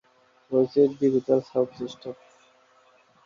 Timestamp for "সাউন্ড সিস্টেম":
1.49-2.13